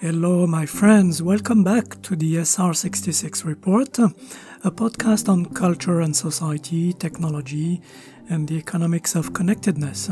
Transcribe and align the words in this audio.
Hello, 0.00 0.44
my 0.44 0.66
friends. 0.66 1.22
Welcome 1.22 1.62
back 1.62 2.02
to 2.02 2.16
the 2.16 2.34
SR66 2.34 3.44
report, 3.44 3.96
a 4.00 4.70
podcast 4.70 5.28
on 5.28 5.46
culture 5.46 6.00
and 6.00 6.14
society, 6.14 6.92
technology, 6.92 7.80
and 8.28 8.48
the 8.48 8.56
economics 8.56 9.14
of 9.14 9.32
connectedness. 9.32 10.10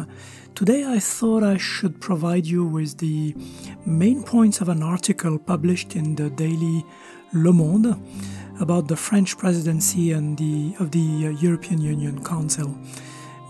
Today, 0.55 0.85
I 0.85 1.01
thought 1.01 1.43
I 1.43 1.57
should 1.57 2.01
provide 2.01 2.47
you 2.47 2.65
with 2.65 2.99
the 2.99 3.35
main 3.85 4.23
points 4.23 4.61
of 4.61 4.69
an 4.69 4.85
article 4.85 5.37
published 5.37 5.97
in 5.97 6.15
the 6.15 6.31
daily 6.31 6.85
Le 7.33 7.53
Monde 7.53 8.01
about 8.61 8.87
the 8.87 8.97
French 8.97 9.37
presidency 9.37 10.13
and 10.13 10.39
the 10.39 10.77
of 10.79 10.93
the 10.93 11.27
uh, 11.27 11.31
European 11.41 11.81
Union 11.81 12.23
Council. 12.23 12.73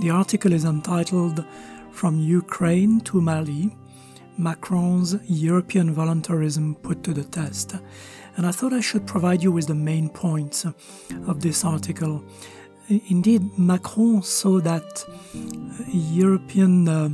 The 0.01 0.09
article 0.09 0.55
is 0.55 0.65
entitled 0.65 1.45
From 1.91 2.19
Ukraine 2.19 3.01
to 3.03 3.21
Mali 3.21 3.77
Macron's 4.39 5.17
European 5.29 5.93
voluntarism 5.93 6.75
put 6.77 7.03
to 7.05 7.13
the 7.13 7.25
test. 7.25 7.75
And 8.37 8.47
I 8.47 8.51
thought 8.51 8.73
I 8.73 8.81
should 8.81 9.07
provide 9.07 9.43
you 9.43 9.53
with 9.53 9.67
the 9.67 9.75
main 9.75 10.09
points 10.09 10.65
of 11.27 11.41
this 11.41 11.65
article. 11.65 12.25
Indeed, 12.89 13.59
Macron 13.59 14.23
saw 14.23 14.61
that 14.61 15.05
European 15.89 16.89
uh, 16.89 17.11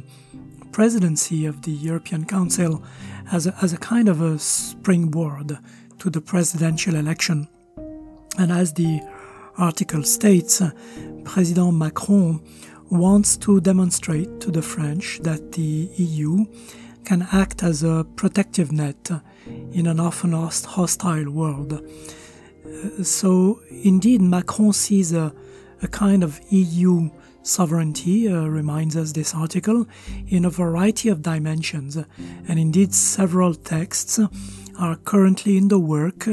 presidency 0.72 1.46
of 1.46 1.62
the 1.62 1.72
European 1.72 2.24
Council 2.24 2.82
as 3.32 3.46
a, 3.46 3.54
as 3.62 3.72
a 3.72 3.78
kind 3.78 4.08
of 4.08 4.20
a 4.20 4.38
springboard 4.38 5.58
to 5.98 6.10
the 6.10 6.20
presidential 6.20 6.94
election. 6.94 7.48
And 8.38 8.52
as 8.52 8.72
the 8.74 9.00
article 9.56 10.04
states, 10.04 10.62
President 11.24 11.74
Macron 11.74 12.40
wants 12.90 13.36
to 13.38 13.60
demonstrate 13.60 14.40
to 14.40 14.50
the 14.50 14.62
French 14.62 15.20
that 15.24 15.52
the 15.52 15.90
EU 15.96 16.46
can 17.08 17.26
act 17.32 17.62
as 17.62 17.82
a 17.82 18.04
protective 18.16 18.70
net 18.70 19.10
in 19.72 19.86
an 19.86 19.98
often 19.98 20.32
hostile 20.32 21.30
world. 21.30 21.72
So, 23.02 23.62
indeed, 23.70 24.20
Macron 24.20 24.74
sees 24.74 25.14
a, 25.14 25.32
a 25.80 25.88
kind 25.88 26.22
of 26.22 26.38
EU 26.50 27.08
sovereignty, 27.42 28.28
uh, 28.28 28.42
reminds 28.60 28.94
us 28.94 29.12
this 29.12 29.34
article, 29.34 29.86
in 30.28 30.44
a 30.44 30.50
variety 30.50 31.08
of 31.08 31.22
dimensions. 31.22 31.96
And 32.46 32.58
indeed, 32.58 32.92
several 32.92 33.54
texts 33.54 34.20
are 34.78 34.96
currently 34.96 35.56
in 35.56 35.68
the 35.68 35.78
work 35.78 36.28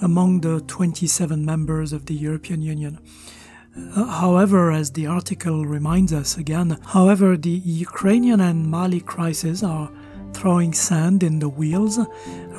among 0.00 0.40
the 0.40 0.60
27 0.60 1.44
members 1.44 1.92
of 1.92 2.06
the 2.06 2.14
European 2.14 2.62
Union. 2.62 3.00
Uh, 3.94 4.06
however, 4.06 4.72
as 4.72 4.92
the 4.92 5.06
article 5.06 5.66
reminds 5.66 6.10
us 6.14 6.38
again, 6.38 6.78
however, 6.86 7.36
the 7.36 7.60
Ukrainian 7.90 8.40
and 8.40 8.66
Mali 8.66 9.00
crises 9.00 9.62
are 9.62 9.90
throwing 10.36 10.74
sand 10.74 11.22
in 11.22 11.38
the 11.38 11.48
wheels. 11.48 11.98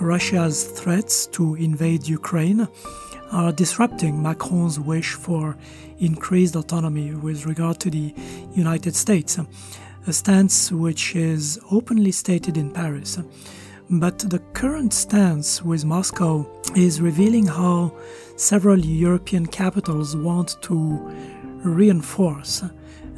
Russia's 0.02 0.64
threats 0.64 1.28
to 1.28 1.54
invade 1.56 2.08
Ukraine 2.08 2.68
are 3.32 3.52
disrupting 3.52 4.22
Macron's 4.22 4.80
wish 4.80 5.14
for 5.14 5.56
increased 6.00 6.56
autonomy 6.56 7.14
with 7.14 7.46
regard 7.46 7.80
to 7.82 7.92
the 7.92 8.14
United 8.56 8.96
States, 8.96 9.38
a 10.08 10.14
stance 10.14 10.72
which 10.72 11.16
is 11.16 11.60
openly 11.72 12.12
stated 12.12 12.58
in 12.58 12.72
Paris. 12.72 13.20
But 13.90 14.20
the 14.20 14.40
current 14.54 14.92
stance 14.94 15.62
with 15.62 15.86
Moscow 15.86 16.46
is 16.76 17.00
revealing 17.00 17.46
how 17.46 17.94
several 18.38 18.80
European 18.80 19.46
capitals 19.46 20.16
want 20.16 20.58
to 20.64 20.76
reinforce 21.64 22.64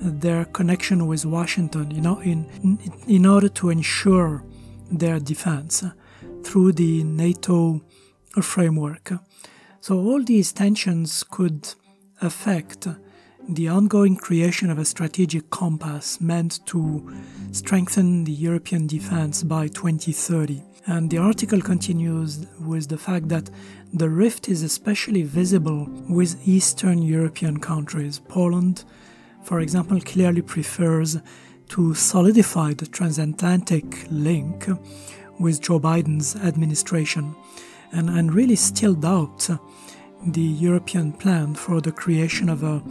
their 0.01 0.45
connection 0.45 1.07
with 1.07 1.25
Washington, 1.25 1.91
you 1.91 2.01
know, 2.01 2.19
in, 2.19 2.77
in 3.07 3.25
order 3.25 3.49
to 3.49 3.69
ensure 3.69 4.43
their 4.91 5.19
defense 5.19 5.83
through 6.43 6.73
the 6.73 7.03
NATO 7.03 7.81
framework. 8.41 9.13
So 9.81 9.97
all 9.97 10.23
these 10.23 10.51
tensions 10.51 11.23
could 11.23 11.73
affect 12.21 12.87
the 13.47 13.67
ongoing 13.67 14.15
creation 14.15 14.69
of 14.69 14.77
a 14.77 14.85
strategic 14.85 15.49
compass 15.49 16.21
meant 16.21 16.65
to 16.67 17.11
strengthen 17.51 18.23
the 18.23 18.31
European 18.31 18.85
defense 18.85 19.41
by 19.41 19.67
2030. 19.67 20.61
And 20.85 21.09
the 21.09 21.17
article 21.17 21.61
continues 21.61 22.45
with 22.59 22.89
the 22.89 22.97
fact 22.97 23.29
that 23.29 23.49
the 23.93 24.09
rift 24.09 24.49
is 24.49 24.61
especially 24.61 25.23
visible 25.23 25.87
with 26.07 26.47
Eastern 26.47 27.01
European 27.01 27.59
countries. 27.59 28.19
Poland, 28.19 28.83
for 29.43 29.61
example, 29.61 29.99
clearly 30.01 30.41
prefers 30.41 31.17
to 31.69 31.93
solidify 31.93 32.73
the 32.73 32.87
transatlantic 32.87 34.05
link 34.09 34.67
with 35.39 35.61
Joe 35.61 35.79
Biden's 35.79 36.35
administration 36.35 37.35
and, 37.91 38.09
and 38.09 38.33
really 38.33 38.55
still 38.55 38.93
doubt 38.93 39.49
the 40.25 40.41
European 40.41 41.13
plan 41.13 41.55
for 41.55 41.79
the 41.79 41.91
creation 41.91 42.49
of 42.49 42.63
a, 42.63 42.83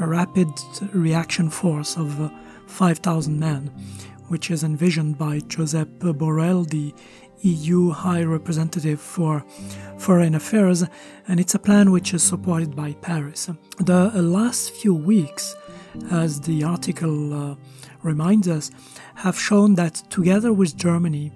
a 0.00 0.06
rapid 0.06 0.48
reaction 0.92 1.48
force 1.48 1.96
of 1.96 2.32
5,000 2.66 3.38
men, 3.38 3.66
which 4.28 4.50
is 4.50 4.64
envisioned 4.64 5.18
by 5.18 5.38
Josep 5.40 5.98
Borrell, 5.98 6.68
the 6.68 6.92
EU 7.42 7.90
High 7.90 8.22
Representative 8.22 9.00
for 9.00 9.44
Foreign 9.98 10.34
Affairs, 10.34 10.84
and 11.28 11.38
it's 11.38 11.54
a 11.54 11.58
plan 11.58 11.90
which 11.90 12.14
is 12.14 12.22
supported 12.22 12.74
by 12.74 12.92
Paris. 12.94 13.48
The 13.78 14.10
last 14.22 14.72
few 14.72 14.94
weeks, 14.94 15.54
as 16.10 16.40
the 16.40 16.64
article 16.64 17.34
uh, 17.52 17.56
reminds 18.02 18.48
us, 18.48 18.70
have 19.16 19.38
shown 19.38 19.74
that 19.76 19.94
together 20.10 20.52
with 20.52 20.76
Germany, 20.76 21.32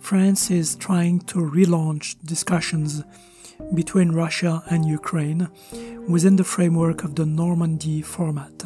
France 0.00 0.50
is 0.50 0.76
trying 0.76 1.20
to 1.20 1.38
relaunch 1.38 2.16
discussions 2.24 3.04
between 3.74 4.12
Russia 4.12 4.62
and 4.70 4.84
Ukraine 4.84 5.48
within 6.08 6.36
the 6.36 6.44
framework 6.44 7.04
of 7.04 7.14
the 7.14 7.26
Normandy 7.26 8.02
format, 8.02 8.64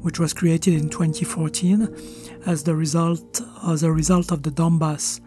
which 0.00 0.18
was 0.18 0.32
created 0.32 0.74
in 0.74 0.88
2014 0.88 1.94
as 2.46 2.62
the 2.62 2.74
result 2.74 3.42
as 3.66 3.82
a 3.82 3.92
result 3.92 4.30
of 4.30 4.42
the 4.42 4.50
Donbass 4.50 5.20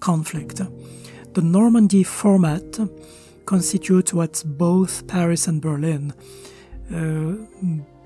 conflict. 0.00 0.60
The 1.34 1.42
Normandy 1.42 2.02
format 2.02 2.78
constitutes 3.46 4.12
what 4.12 4.42
both 4.44 5.06
Paris 5.06 5.48
and 5.48 5.60
Berlin 5.60 6.12
uh, 6.92 7.34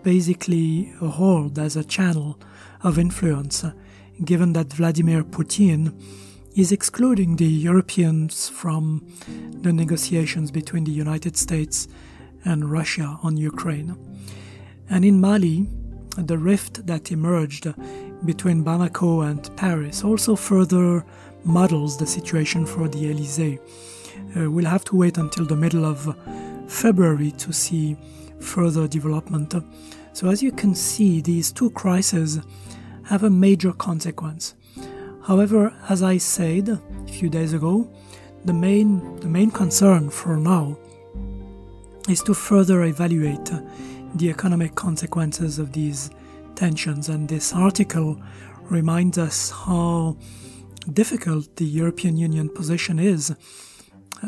basically 0.02 0.92
hold 1.00 1.58
as 1.58 1.76
a 1.76 1.84
channel 1.84 2.38
of 2.82 2.98
influence, 2.98 3.64
given 4.24 4.52
that 4.54 4.72
Vladimir 4.72 5.22
Putin 5.22 5.92
is 6.54 6.70
excluding 6.70 7.36
the 7.36 7.46
Europeans 7.46 8.48
from 8.48 9.06
the 9.62 9.72
negotiations 9.72 10.50
between 10.50 10.84
the 10.84 10.90
United 10.90 11.36
States 11.36 11.88
and 12.44 12.70
Russia 12.70 13.18
on 13.22 13.36
Ukraine. 13.36 13.96
And 14.90 15.04
in 15.04 15.20
Mali, 15.20 15.68
the 16.16 16.36
rift 16.36 16.86
that 16.86 17.10
emerged 17.10 17.72
between 18.24 18.64
Bamako 18.64 19.28
and 19.28 19.56
Paris 19.56 20.04
also 20.04 20.36
further 20.36 21.04
muddles 21.44 21.96
the 21.96 22.06
situation 22.06 22.66
for 22.66 22.88
the 22.88 23.10
Elysee. 23.10 23.58
Uh, 24.36 24.50
we'll 24.50 24.66
have 24.66 24.84
to 24.84 24.96
wait 24.96 25.16
until 25.16 25.46
the 25.46 25.56
middle 25.56 25.84
of 25.84 26.14
February 26.68 27.30
to 27.32 27.52
see 27.52 27.96
further 28.42 28.86
development. 28.88 29.54
So, 30.12 30.28
as 30.28 30.42
you 30.42 30.52
can 30.52 30.74
see, 30.74 31.20
these 31.20 31.52
two 31.52 31.70
crises 31.70 32.40
have 33.04 33.24
a 33.24 33.30
major 33.30 33.72
consequence. 33.72 34.54
However, 35.26 35.74
as 35.88 36.02
I 36.02 36.18
said 36.18 36.68
a 36.68 36.80
few 37.08 37.28
days 37.28 37.52
ago, 37.52 37.88
the 38.44 38.52
main, 38.52 39.16
the 39.16 39.28
main 39.28 39.50
concern 39.50 40.10
for 40.10 40.36
now 40.36 40.76
is 42.08 42.22
to 42.24 42.34
further 42.34 42.82
evaluate 42.84 43.50
the 44.14 44.28
economic 44.28 44.74
consequences 44.74 45.58
of 45.58 45.72
these 45.72 46.10
tensions. 46.56 47.08
And 47.08 47.28
this 47.28 47.52
article 47.52 48.20
reminds 48.64 49.18
us 49.18 49.50
how 49.50 50.16
difficult 50.92 51.56
the 51.56 51.64
European 51.64 52.16
Union 52.16 52.48
position 52.48 52.98
is 52.98 53.34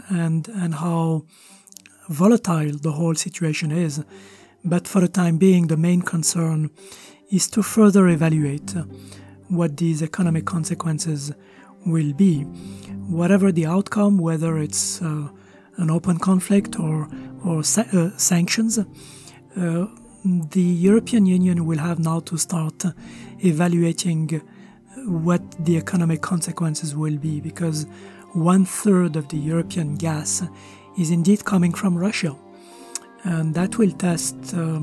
and, 0.08 0.48
and 0.48 0.74
how 0.74 1.24
volatile 2.08 2.76
the 2.78 2.92
whole 2.92 3.14
situation 3.14 3.70
is. 3.70 4.04
But 4.64 4.88
for 4.88 5.00
the 5.00 5.08
time 5.08 5.36
being, 5.36 5.66
the 5.66 5.76
main 5.76 6.02
concern 6.02 6.70
is 7.30 7.48
to 7.48 7.62
further 7.62 8.08
evaluate 8.08 8.74
what 9.48 9.76
these 9.76 10.02
economic 10.02 10.44
consequences 10.44 11.32
will 11.86 12.12
be. 12.12 12.42
Whatever 13.20 13.52
the 13.52 13.66
outcome, 13.66 14.18
whether 14.18 14.58
it's 14.58 15.02
uh, 15.02 15.28
an 15.76 15.90
open 15.90 16.18
conflict 16.18 16.78
or, 16.78 17.08
or 17.44 17.62
sa- 17.62 17.84
uh, 17.92 18.16
sanctions, 18.16 18.78
uh, 18.78 19.86
the 20.24 20.62
European 20.62 21.26
Union 21.26 21.66
will 21.66 21.78
have 21.78 21.98
now 21.98 22.20
to 22.20 22.38
start 22.38 22.84
evaluating 23.44 24.40
what 25.06 25.42
the 25.64 25.76
economic 25.76 26.22
consequences 26.22 26.96
will 26.96 27.18
be 27.18 27.40
because 27.40 27.86
one 28.32 28.64
third 28.64 29.16
of 29.16 29.28
the 29.28 29.36
European 29.36 29.96
gas 29.96 30.42
is 30.98 31.10
indeed 31.10 31.44
coming 31.44 31.72
from 31.72 31.96
Russia. 31.96 32.36
And 33.24 33.54
that 33.54 33.78
will 33.78 33.90
test 33.92 34.36
uh, 34.54 34.80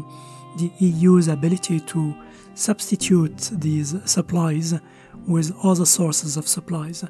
the 0.57 0.71
EU's 0.79 1.27
ability 1.27 1.79
to 1.79 2.15
substitute 2.55 3.49
these 3.51 3.95
supplies 4.05 4.79
with 5.27 5.55
other 5.63 5.85
sources 5.85 6.37
of 6.37 6.47
supplies. 6.47 7.03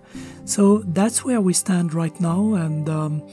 So 0.45 0.80
that's 0.80 1.24
where 1.24 1.42
we 1.42 1.53
stand 1.53 1.94
right 1.94 2.19
now, 2.19 2.56
and 2.56 2.89
um, 2.89 3.27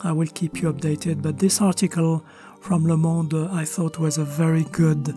I 0.00 0.12
will 0.12 0.28
keep 0.28 0.62
you 0.62 0.72
updated. 0.72 1.22
But 1.22 1.38
this 1.38 1.60
article 1.60 2.24
from 2.60 2.86
Le 2.86 2.96
Monde 2.96 3.48
I 3.52 3.64
thought 3.64 3.98
was 3.98 4.18
a 4.18 4.24
very 4.24 4.64
good 4.64 5.14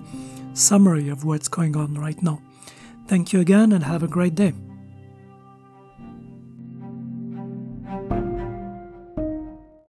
summary 0.53 1.09
of 1.09 1.23
what's 1.23 1.47
going 1.47 1.77
on 1.77 1.93
right 1.95 2.21
now. 2.21 2.41
Thank 3.07 3.31
you 3.31 3.39
again 3.39 3.71
and 3.71 3.83
have 3.83 4.03
a 4.03 4.07
great 4.07 4.35
day. 4.35 4.53